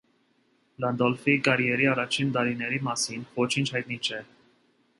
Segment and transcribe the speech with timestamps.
[0.85, 4.23] Լանդոլֆի կարիերայի առաջին տարիների մասին ոչինչ հայտնի չէ։